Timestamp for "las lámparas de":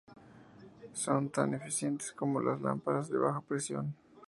2.41-3.19